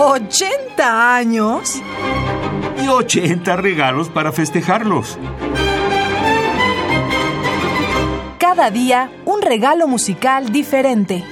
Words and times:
¿80 0.00 0.80
años? 0.80 1.74
Y 2.82 2.88
80 2.88 3.54
regalos 3.56 4.08
para 4.08 4.32
festejarlos. 4.32 5.18
Cada 8.38 8.70
día 8.70 9.12
un 9.26 9.42
regalo 9.42 9.86
musical 9.86 10.50
diferente. 10.52 11.22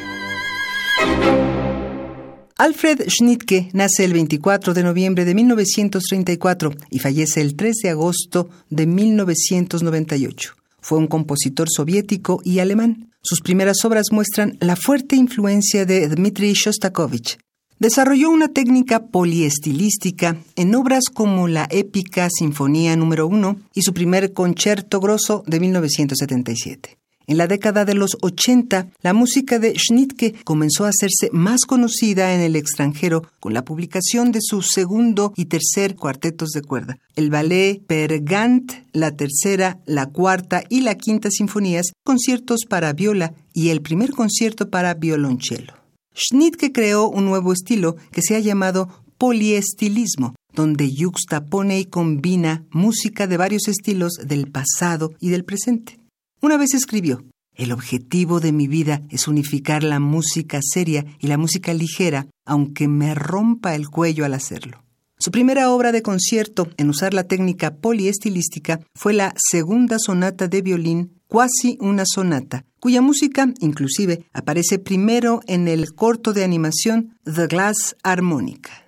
Alfred 2.58 3.08
Schnittke 3.08 3.70
nace 3.72 4.04
el 4.04 4.12
24 4.12 4.74
de 4.74 4.82
noviembre 4.82 5.24
de 5.24 5.34
1934 5.34 6.72
y 6.90 6.98
fallece 6.98 7.40
el 7.40 7.56
3 7.56 7.74
de 7.84 7.88
agosto 7.88 8.50
de 8.68 8.86
1998. 8.86 10.56
Fue 10.82 10.98
un 10.98 11.06
compositor 11.06 11.68
soviético 11.74 12.42
y 12.44 12.58
alemán. 12.58 13.12
Sus 13.22 13.40
primeras 13.40 13.82
obras 13.86 14.12
muestran 14.12 14.58
la 14.60 14.76
fuerte 14.76 15.16
influencia 15.16 15.86
de 15.86 16.06
Dmitri 16.08 16.52
Shostakovich. 16.52 17.38
Desarrolló 17.80 18.30
una 18.30 18.48
técnica 18.48 19.06
poliestilística 19.06 20.36
en 20.56 20.74
obras 20.74 21.04
como 21.14 21.46
la 21.46 21.68
épica 21.70 22.28
Sinfonía 22.28 22.96
número 22.96 23.28
1 23.28 23.56
y 23.72 23.82
su 23.82 23.94
primer 23.94 24.32
concierto 24.32 24.98
grosso 24.98 25.44
de 25.46 25.60
1977. 25.60 26.98
En 27.28 27.36
la 27.36 27.46
década 27.46 27.84
de 27.84 27.94
los 27.94 28.16
80, 28.20 28.88
la 29.02 29.12
música 29.12 29.60
de 29.60 29.74
Schnittke 29.78 30.34
comenzó 30.42 30.86
a 30.86 30.88
hacerse 30.88 31.28
más 31.30 31.66
conocida 31.66 32.34
en 32.34 32.40
el 32.40 32.56
extranjero 32.56 33.22
con 33.38 33.54
la 33.54 33.64
publicación 33.64 34.32
de 34.32 34.40
su 34.42 34.62
segundo 34.62 35.32
y 35.36 35.44
tercer 35.44 35.94
cuartetos 35.94 36.48
de 36.48 36.62
cuerda, 36.62 36.98
el 37.14 37.30
ballet 37.30 37.80
Per 37.86 38.24
Gant, 38.24 38.72
la 38.92 39.14
tercera, 39.14 39.78
la 39.86 40.06
cuarta 40.06 40.64
y 40.68 40.80
la 40.80 40.96
quinta 40.96 41.30
sinfonías, 41.30 41.92
conciertos 42.02 42.64
para 42.68 42.92
viola 42.92 43.34
y 43.52 43.68
el 43.68 43.82
primer 43.82 44.10
concierto 44.10 44.68
para 44.68 44.94
violonchelo. 44.94 45.77
Schnittke 46.18 46.72
creó 46.72 47.08
un 47.08 47.26
nuevo 47.26 47.52
estilo 47.52 47.96
que 48.10 48.22
se 48.22 48.34
ha 48.34 48.40
llamado 48.40 48.88
poliestilismo, 49.18 50.34
donde 50.52 50.92
yuxtapone 50.92 51.78
y 51.78 51.84
combina 51.84 52.64
música 52.70 53.28
de 53.28 53.36
varios 53.36 53.68
estilos 53.68 54.14
del 54.24 54.50
pasado 54.50 55.12
y 55.20 55.28
del 55.28 55.44
presente. 55.44 56.00
Una 56.42 56.56
vez 56.56 56.74
escribió, 56.74 57.24
el 57.54 57.70
objetivo 57.70 58.40
de 58.40 58.52
mi 58.52 58.66
vida 58.66 59.02
es 59.10 59.28
unificar 59.28 59.84
la 59.84 60.00
música 60.00 60.58
seria 60.60 61.06
y 61.20 61.28
la 61.28 61.38
música 61.38 61.72
ligera, 61.72 62.26
aunque 62.44 62.88
me 62.88 63.14
rompa 63.14 63.76
el 63.76 63.88
cuello 63.88 64.24
al 64.24 64.34
hacerlo. 64.34 64.82
Su 65.20 65.30
primera 65.30 65.70
obra 65.70 65.92
de 65.92 66.02
concierto 66.02 66.68
en 66.76 66.90
usar 66.90 67.14
la 67.14 67.24
técnica 67.24 67.76
poliestilística 67.76 68.80
fue 68.94 69.12
la 69.12 69.34
segunda 69.36 69.98
sonata 69.98 70.48
de 70.48 70.62
violín, 70.62 71.18
Quasi 71.28 71.76
una 71.82 72.04
sonata, 72.06 72.64
cuya 72.80 73.02
música, 73.02 73.52
inclusive, 73.60 74.24
aparece 74.32 74.78
primero 74.78 75.40
en 75.46 75.68
el 75.68 75.94
corto 75.94 76.32
de 76.32 76.44
animación 76.44 77.18
The 77.24 77.46
Glass 77.46 77.96
Harmonica. 78.02 78.84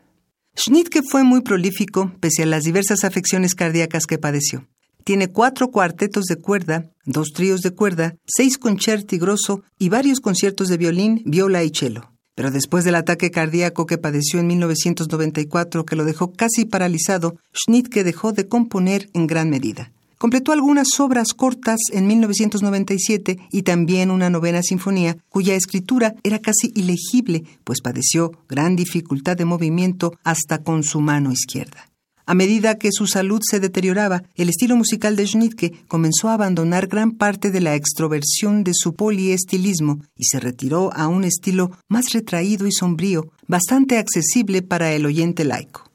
Schnittke 0.57 1.03
fue 1.03 1.25
muy 1.25 1.41
prolífico 1.41 2.13
pese 2.21 2.43
a 2.43 2.47
las 2.47 2.65
diversas 2.65 3.05
afecciones 3.05 3.55
cardíacas 3.55 4.07
que 4.07 4.19
padeció. 4.19 4.67
Tiene 5.05 5.29
cuatro 5.29 5.71
cuartetos 5.71 6.27
de 6.27 6.37
cuerda, 6.37 6.91
dos 7.05 7.33
tríos 7.33 7.63
de 7.63 7.71
cuerda, 7.71 8.17
seis 8.27 8.59
concerti 8.59 9.19
grosso 9.19 9.63
y 9.79 9.89
varios 9.89 10.21
conciertos 10.21 10.69
de 10.69 10.77
violín, 10.77 11.23
viola 11.25 11.65
y 11.65 11.71
cello. 11.71 12.13
Pero 12.35 12.51
después 12.51 12.85
del 12.85 12.95
ataque 12.95 13.31
cardíaco 13.31 13.87
que 13.87 13.99
padeció 13.99 14.41
en 14.41 14.47
1994, 14.49 15.85
que 15.85 15.97
lo 15.97 16.05
dejó 16.05 16.33
casi 16.33 16.65
paralizado, 16.65 17.37
Schnittke 17.55 18.05
dejó 18.05 18.33
de 18.33 18.49
componer 18.49 19.11
en 19.15 19.27
gran 19.27 19.51
medida. 19.51 19.93
Completó 20.21 20.53
algunas 20.53 21.01
obras 21.01 21.33
cortas 21.33 21.79
en 21.95 22.07
1997 22.07 23.39
y 23.51 23.63
también 23.63 24.11
una 24.11 24.29
novena 24.29 24.63
sinfonía, 24.63 25.17
cuya 25.31 25.55
escritura 25.55 26.15
era 26.23 26.39
casi 26.41 26.71
ilegible, 26.75 27.45
pues 27.65 27.81
padeció 27.81 28.33
gran 28.47 28.77
dificultad 28.77 29.39
de 29.39 29.47
movimiento 29.47 30.13
hasta 30.23 30.59
con 30.59 30.83
su 30.83 31.01
mano 31.01 31.33
izquierda. 31.33 31.89
A 32.27 32.35
medida 32.35 32.77
que 32.77 32.91
su 32.93 33.07
salud 33.07 33.41
se 33.43 33.61
deterioraba, 33.61 34.23
el 34.35 34.51
estilo 34.51 34.77
musical 34.77 35.17
de 35.17 35.27
Schnittke 35.27 35.73
comenzó 35.89 36.29
a 36.29 36.35
abandonar 36.35 36.87
gran 36.87 37.13
parte 37.13 37.51
de 37.51 37.63
la 37.63 37.75
extroversión 37.75 38.63
de 38.63 38.73
su 38.75 38.95
poliestilismo 38.95 40.01
y 40.15 40.25
se 40.25 40.39
retiró 40.39 40.93
a 40.93 41.09
un 41.09 41.25
estilo 41.25 41.71
más 41.89 42.13
retraído 42.13 42.67
y 42.67 42.73
sombrío, 42.73 43.33
bastante 43.49 43.97
accesible 43.97 44.61
para 44.61 44.93
el 44.93 45.07
oyente 45.07 45.47
laico. 45.47 45.90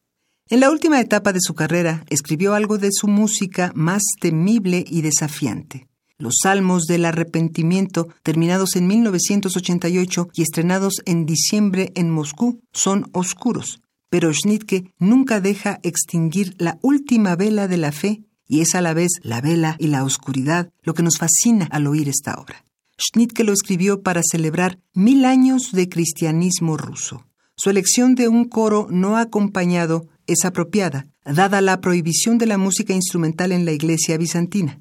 En 0.48 0.60
la 0.60 0.70
última 0.70 1.02
etapa 1.02 1.34
de 1.34 1.42
su 1.42 1.56
carrera, 1.56 2.06
escribió 2.08 2.54
algo 2.54 2.78
de 2.78 2.92
su 2.92 3.08
música 3.08 3.72
más 3.74 4.04
temible 4.22 4.86
y 4.88 5.02
desafiante. 5.02 5.88
Los 6.20 6.36
Salmos 6.44 6.86
del 6.86 7.06
Arrepentimiento, 7.06 8.10
terminados 8.22 8.76
en 8.76 8.86
1988 8.86 10.30
y 10.36 10.44
estrenados 10.44 11.02
en 11.06 11.26
diciembre 11.26 11.92
en 11.96 12.12
Moscú, 12.12 12.60
son 12.74 13.10
oscuros, 13.12 13.82
pero 14.12 14.32
Schnittke 14.32 14.94
nunca 15.00 15.42
deja 15.42 15.80
extinguir 15.82 16.54
la 16.60 16.78
última 16.84 17.36
vela 17.36 17.68
de 17.68 17.78
la 17.78 17.92
fe 17.92 18.22
y 18.48 18.62
es 18.62 18.76
a 18.76 18.82
la 18.82 18.94
vez 18.94 19.14
la 19.24 19.42
vela 19.42 19.76
y 19.80 19.88
la 19.88 20.04
oscuridad 20.04 20.70
lo 20.84 20.94
que 20.94 21.02
nos 21.02 21.18
fascina 21.18 21.68
al 21.72 21.88
oír 21.88 22.08
esta 22.08 22.36
obra. 22.36 22.64
Schnittke 23.00 23.44
lo 23.44 23.52
escribió 23.52 24.04
para 24.04 24.22
celebrar 24.24 24.78
mil 24.94 25.26
años 25.26 25.72
de 25.72 25.90
cristianismo 25.90 26.78
ruso. 26.78 27.26
Su 27.58 27.72
elección 27.72 28.14
de 28.14 28.28
un 28.28 28.46
coro 28.46 28.88
no 28.92 29.18
acompañado 29.18 30.08
es 30.28 30.46
apropiada, 30.46 31.08
dada 31.26 31.62
la 31.62 31.82
prohibición 31.82 32.38
de 32.38 32.46
la 32.46 32.58
música 32.58 32.94
instrumental 32.94 33.52
en 33.52 33.66
la 33.66 33.72
iglesia 33.72 34.18
bizantina. 34.18 34.80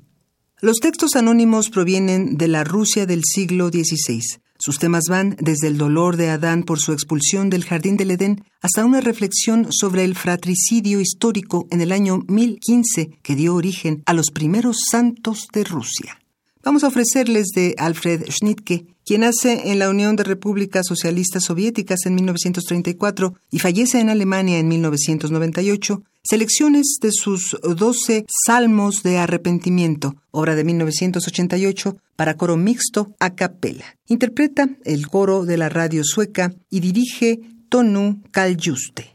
Los 0.61 0.79
textos 0.79 1.17
anónimos 1.17 1.71
provienen 1.71 2.37
de 2.37 2.49
la 2.49 2.65
Rusia 2.65 3.07
del 3.07 3.23
siglo 3.25 3.69
XVI. 3.69 4.23
Sus 4.59 4.79
temas 4.79 5.05
van 5.11 5.37
desde 5.41 5.67
el 5.67 5.77
dolor 5.77 6.17
de 6.17 6.31
Adán 6.31 6.63
por 6.63 6.79
su 6.79 6.93
expulsión 6.93 7.51
del 7.51 7.65
jardín 7.65 7.97
del 7.97 8.13
Edén 8.13 8.45
hasta 8.63 8.85
una 8.85 9.01
reflexión 9.01 9.67
sobre 9.71 10.05
el 10.05 10.15
fratricidio 10.15 11.01
histórico 11.01 11.67
en 11.71 11.81
el 11.81 11.93
año 11.93 12.21
1015 12.29 13.19
que 13.23 13.35
dio 13.35 13.55
origen 13.55 14.03
a 14.07 14.15
los 14.15 14.31
primeros 14.31 14.79
santos 14.91 15.49
de 15.53 15.65
Rusia. 15.65 16.19
Vamos 16.65 16.83
a 16.83 16.89
ofrecerles 16.89 17.49
de 17.55 17.75
Alfred 17.77 18.25
Schnittke, 18.31 18.87
quien 19.05 19.21
nace 19.21 19.71
en 19.71 19.79
la 19.79 19.91
Unión 19.91 20.17
de 20.17 20.25
Repúblicas 20.25 20.87
Socialistas 20.87 21.45
Soviéticas 21.45 22.07
en 22.07 22.15
1934 22.15 23.35
y 23.51 23.59
fallece 23.59 24.01
en 24.01 24.09
Alemania 24.09 24.59
en 24.59 24.69
1998, 24.69 26.03
selecciones 26.23 26.97
de 27.03 27.11
sus 27.13 27.59
doce 27.77 28.25
Salmos 28.47 29.03
de 29.03 29.19
Arrepentimiento, 29.19 30.17
obra 30.31 30.55
de 30.55 30.65
1988, 30.65 31.99
para 32.17 32.39
coro 32.39 32.57
mixto 32.57 33.13
a 33.21 33.35
capella. 33.35 33.99
Interpreta 34.09 34.71
el 34.87 35.09
coro 35.09 35.45
de 35.45 35.59
la 35.59 35.69
radio 35.69 36.03
sueca 36.03 36.55
y 36.71 36.81
dirige 36.81 37.41
Tonu 37.69 38.23
Kaljuste. 38.31 39.14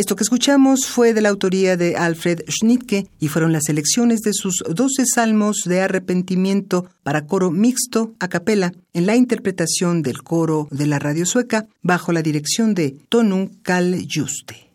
Esto 0.00 0.16
que 0.16 0.22
escuchamos 0.22 0.86
fue 0.86 1.12
de 1.12 1.20
la 1.20 1.28
autoría 1.28 1.76
de 1.76 1.94
Alfred 1.94 2.44
Schnittke 2.48 3.06
y 3.18 3.28
fueron 3.28 3.52
las 3.52 3.64
selecciones 3.66 4.22
de 4.22 4.32
sus 4.32 4.64
12 4.66 5.04
salmos 5.04 5.58
de 5.66 5.82
arrepentimiento 5.82 6.86
para 7.02 7.26
coro 7.26 7.50
mixto 7.50 8.14
a 8.18 8.28
capela 8.28 8.72
en 8.94 9.04
la 9.04 9.14
interpretación 9.14 10.00
del 10.00 10.22
coro 10.22 10.68
de 10.70 10.86
la 10.86 10.98
radio 10.98 11.26
sueca 11.26 11.66
bajo 11.82 12.12
la 12.12 12.22
dirección 12.22 12.72
de 12.72 12.96
Tonum 13.10 13.50
Kal 13.62 14.06
Juste. 14.10 14.70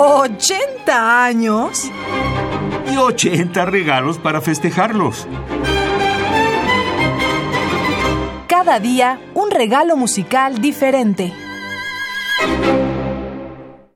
¿80 0.00 0.88
años? 0.88 1.84
Y 2.92 2.96
80 2.96 3.66
regalos 3.66 4.18
para 4.18 4.40
festejarlos. 4.40 5.28
Cada 8.48 8.80
día 8.80 9.20
un 9.34 9.52
regalo 9.52 9.96
musical 9.96 10.60
diferente. 10.60 11.32
thank 12.38 12.66
you 12.66 12.85